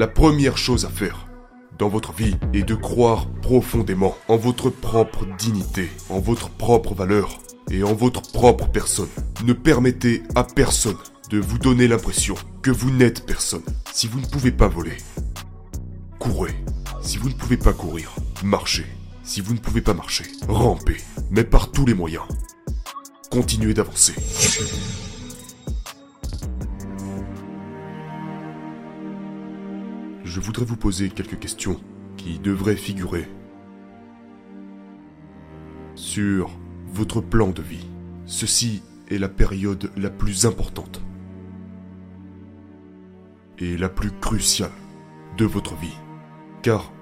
[0.00, 1.26] La première chose à faire
[1.78, 7.38] dans votre vie est de croire profondément en votre propre dignité, en votre propre valeur
[7.70, 9.10] et en votre propre personne.
[9.44, 10.96] Ne permettez à personne
[11.28, 13.60] de vous donner l'impression que vous n'êtes personne.
[13.92, 14.96] Si vous ne pouvez pas voler,
[16.18, 16.54] courez.
[17.02, 18.10] Si vous ne pouvez pas courir,
[18.42, 18.86] marchez.
[19.22, 20.96] Si vous ne pouvez pas marcher, rampez.
[21.30, 22.24] Mais par tous les moyens,
[23.30, 24.14] continuez d'avancer.
[30.30, 31.80] Je voudrais vous poser quelques questions
[32.16, 33.26] qui devraient figurer
[35.96, 36.56] sur
[36.86, 37.88] votre plan de vie.
[38.26, 41.02] Ceci est la période la plus importante
[43.58, 44.70] et la plus cruciale
[45.36, 45.98] de votre vie.
[46.62, 46.92] Car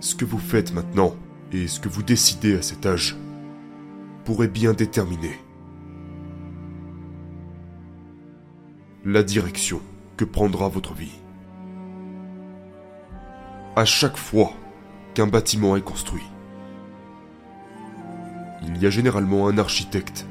[0.00, 1.14] ce que vous faites maintenant
[1.52, 3.16] et ce que vous décidez à cet âge
[4.24, 5.38] pourrait bien déterminer
[9.04, 9.80] la direction
[10.16, 11.20] que prendra votre vie.
[13.78, 14.54] À chaque fois
[15.12, 16.24] qu'un bâtiment est construit,
[18.62, 20.26] il y a généralement un architecte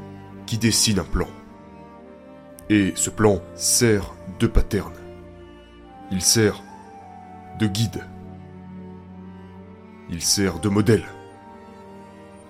[0.48, 1.28] qui dessine un plan.
[2.72, 4.94] Et ce plan sert de pattern.
[6.10, 6.64] Il sert
[7.60, 8.04] de guide.
[10.10, 11.06] Il sert de modèle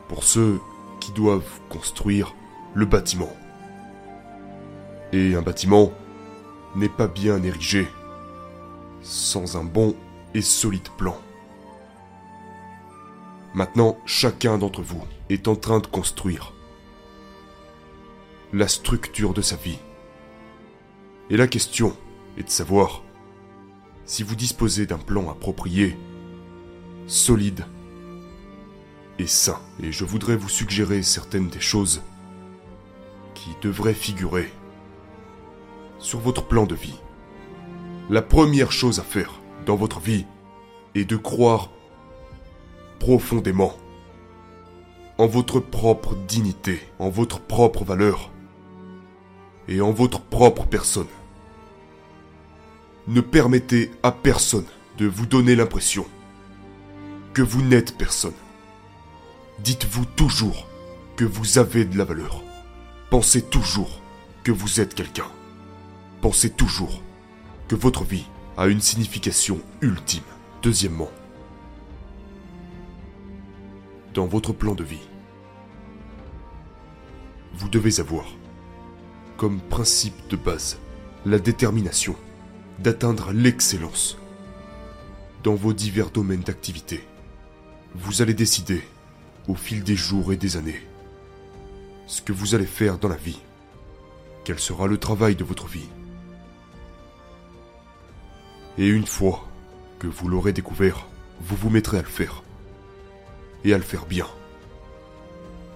[0.08, 0.62] pour ceux
[1.02, 2.34] qui doivent construire
[2.74, 3.34] le bâtiment.
[5.12, 5.92] Et un bâtiment
[6.74, 7.86] n'est pas bien érigé
[9.02, 9.94] sans un bon
[10.36, 11.18] et solide plan.
[13.56, 16.52] Maintenant, chacun d'entre vous est en train de construire
[18.52, 19.80] la structure de sa vie.
[21.30, 21.96] Et la question
[22.38, 23.02] est de savoir
[24.04, 25.98] si vous disposez d'un plan approprié,
[27.08, 27.66] solide
[29.18, 29.60] et sain.
[29.82, 32.02] Et je voudrais vous suggérer certaines des choses
[33.36, 34.52] qui devraient figurer
[35.98, 37.00] sur votre plan de vie.
[38.10, 40.26] La première chose à faire dans votre vie
[40.94, 41.70] est de croire
[43.00, 43.74] profondément
[45.18, 48.32] en votre propre dignité, en votre propre valeur
[49.68, 51.08] et en votre propre personne.
[53.08, 54.66] Ne permettez à personne
[54.98, 56.06] de vous donner l'impression
[57.34, 58.34] que vous n'êtes personne.
[59.60, 60.68] Dites-vous toujours
[61.16, 62.44] que vous avez de la valeur.
[63.10, 64.02] Pensez toujours
[64.44, 65.28] que vous êtes quelqu'un.
[66.22, 67.02] Pensez toujours
[67.68, 68.26] que votre vie
[68.58, 70.24] a une signification ultime.
[70.62, 71.12] Deuxièmement,
[74.14, 75.08] dans votre plan de vie,
[77.54, 78.26] vous devez avoir
[79.38, 80.80] comme principe de base
[81.26, 82.16] la détermination
[82.80, 84.18] d'atteindre l'excellence
[85.44, 87.04] dans vos divers domaines d'activité.
[87.94, 88.82] Vous allez décider,
[89.48, 90.82] au fil des jours et des années,
[92.08, 93.40] ce que vous allez faire dans la vie,
[94.44, 95.88] quel sera le travail de votre vie?
[98.78, 99.48] Et une fois
[100.00, 101.08] que vous l'aurez découvert,
[101.42, 102.44] vous vous mettrez à le faire.
[103.64, 104.28] Et à le faire bien.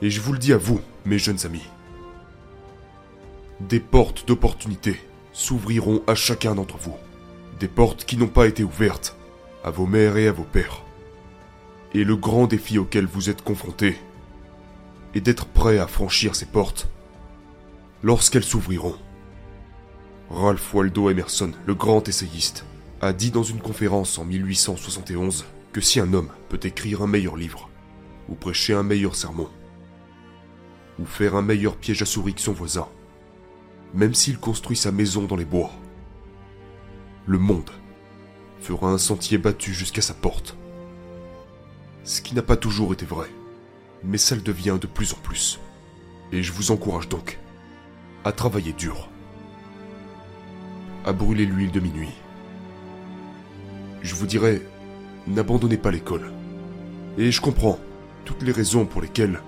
[0.01, 1.65] Et je vous le dis à vous, mes jeunes amis.
[3.61, 4.99] Des portes d'opportunité
[5.33, 6.95] s'ouvriront à chacun d'entre vous.
[7.59, 9.15] Des portes qui n'ont pas été ouvertes
[9.63, 10.83] à vos mères et à vos pères.
[11.93, 13.97] Et le grand défi auquel vous êtes confrontés
[15.15, 16.87] est d'être prêt à franchir ces portes
[18.03, 18.95] lorsqu'elles s'ouvriront.
[20.29, 22.65] Ralph Waldo Emerson, le grand essayiste,
[23.01, 27.37] a dit dans une conférence en 1871 que si un homme peut écrire un meilleur
[27.37, 27.69] livre,
[28.27, 29.49] ou prêcher un meilleur sermon,
[30.99, 32.87] ou faire un meilleur piège à souris que son voisin,
[33.93, 35.71] même s'il construit sa maison dans les bois,
[37.25, 37.71] le monde
[38.59, 40.57] fera un sentier battu jusqu'à sa porte.
[42.03, 43.29] Ce qui n'a pas toujours été vrai,
[44.03, 45.59] mais ça le devient de plus en plus.
[46.31, 47.39] Et je vous encourage donc
[48.25, 49.07] à travailler dur,
[51.05, 52.13] à brûler l'huile de minuit,
[54.01, 54.61] je vous dirais,
[55.27, 56.31] n'abandonnez pas l'école.
[57.17, 57.79] Et je comprends
[58.25, 59.39] toutes les raisons pour lesquelles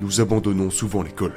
[0.00, 1.34] nous abandonnons souvent l'école.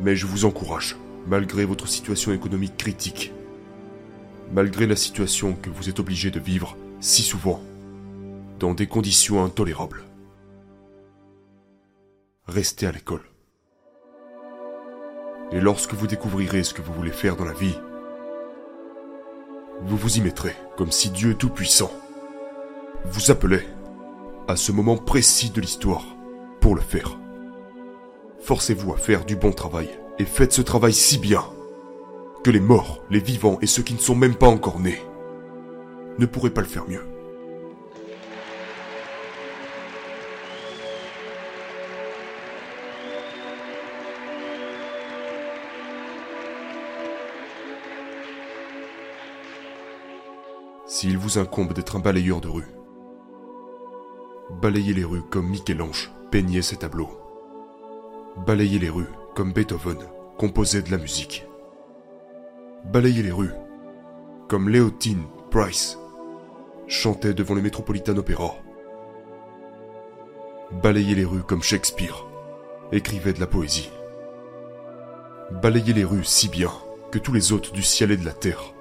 [0.00, 0.96] Mais je vous encourage,
[1.26, 3.32] malgré votre situation économique critique,
[4.52, 7.60] malgré la situation que vous êtes obligé de vivre si souvent,
[8.58, 10.04] dans des conditions intolérables,
[12.46, 13.22] restez à l'école.
[15.52, 17.74] Et lorsque vous découvrirez ce que vous voulez faire dans la vie,
[19.82, 21.90] vous vous y mettrez, comme si Dieu Tout-Puissant
[23.04, 23.66] vous appelait
[24.46, 26.04] à ce moment précis de l'histoire
[26.60, 27.18] pour le faire.
[28.40, 29.88] Forcez-vous à faire du bon travail,
[30.18, 31.44] et faites ce travail si bien
[32.42, 35.00] que les morts, les vivants et ceux qui ne sont même pas encore nés
[36.18, 37.04] ne pourraient pas le faire mieux.
[51.00, 52.68] S'il vous incombe d'être un balayeur de rue.
[54.60, 57.18] Balayez les rues comme Michel-Ange peignait ses tableaux.
[58.46, 59.96] Balayez les rues comme Beethoven
[60.36, 61.46] composait de la musique.
[62.84, 63.54] Balayez les rues
[64.46, 65.98] comme Leotine Price
[66.86, 68.56] chantait devant le Metropolitan Opera.
[70.82, 72.26] Balayez les rues comme Shakespeare
[72.92, 73.90] écrivait de la poésie.
[75.62, 76.72] Balayez les rues si bien
[77.10, 78.74] que tous les hôtes du ciel et de la terre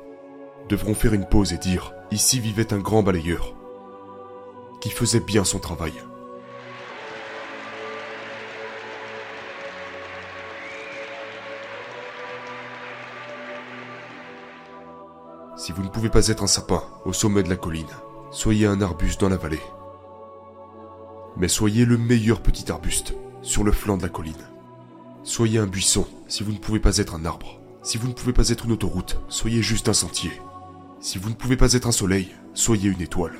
[0.67, 3.53] devront faire une pause et dire Ici vivait un grand balayeur
[4.81, 5.93] qui faisait bien son travail.
[15.55, 17.85] Si vous ne pouvez pas être un sapin au sommet de la colline,
[18.31, 19.61] soyez un arbuste dans la vallée.
[21.37, 23.13] Mais soyez le meilleur petit arbuste
[23.43, 24.47] sur le flanc de la colline.
[25.23, 27.59] Soyez un buisson si vous ne pouvez pas être un arbre.
[27.83, 30.31] Si vous ne pouvez pas être une autoroute, soyez juste un sentier.
[31.01, 33.37] Si vous ne pouvez pas être un soleil, soyez une étoile.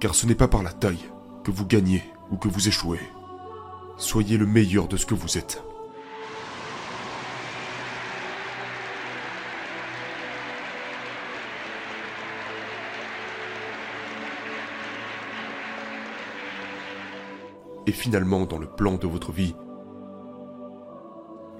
[0.00, 1.10] Car ce n'est pas par la taille
[1.44, 3.00] que vous gagnez ou que vous échouez.
[3.98, 5.62] Soyez le meilleur de ce que vous êtes.
[17.86, 19.54] Et finalement, dans le plan de votre vie,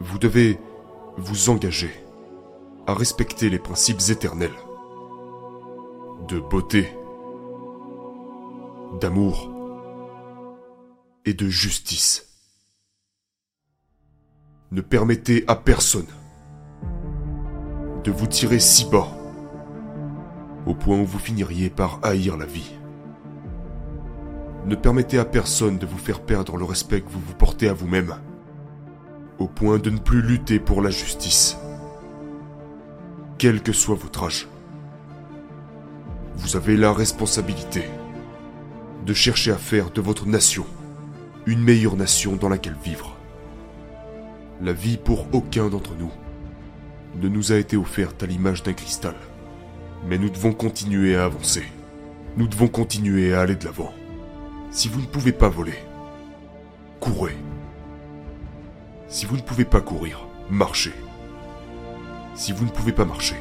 [0.01, 0.59] vous devez
[1.19, 1.93] vous engager
[2.87, 4.55] à respecter les principes éternels
[6.29, 6.93] de beauté,
[9.01, 9.53] d'amour
[11.25, 12.27] et de justice.
[14.73, 16.07] Ne permettez à personne
[18.03, 19.09] de vous tirer si bas
[20.67, 22.73] au point où vous finiriez par haïr la vie.
[24.65, 27.73] Ne permettez à personne de vous faire perdre le respect que vous vous portez à
[27.73, 28.17] vous-même,
[29.39, 31.57] au point de ne plus lutter pour la justice,
[33.39, 34.49] quel que soit votre âge.
[36.37, 37.85] Vous avez la responsabilité
[39.05, 40.67] de chercher à faire de votre nation
[41.47, 43.17] une meilleure nation dans laquelle vivre.
[44.61, 46.11] La vie pour aucun d'entre nous
[47.21, 49.15] ne nous a été offerte à l'image d'un cristal,
[50.07, 51.65] mais nous devons continuer à avancer.
[52.37, 53.95] Nous devons continuer à aller de l'avant.
[54.71, 55.79] Si vous ne pouvez pas voler,
[57.01, 57.37] courez.
[59.09, 60.93] Si vous ne pouvez pas courir, marchez.
[62.35, 63.37] Si vous ne pouvez pas marcher,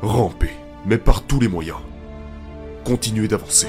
[0.00, 0.50] rampez,
[0.84, 1.78] mais par tous les moyens.
[2.84, 3.68] Continuez d'avancer.